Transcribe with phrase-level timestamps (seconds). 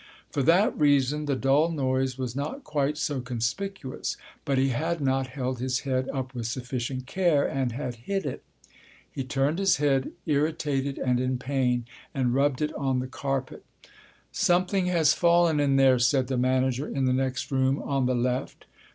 [0.31, 4.17] For that reason the dull noise was not quite so conspicuous.
[4.45, 8.41] But he had not held his head up with sufficient care and had hit it.
[9.11, 11.85] He turned his head, irritated and in pain,
[12.15, 13.63] and rubbed it on the carpet.
[14.31, 18.65] "Something has fallen in there," said the manager in the next room on the left.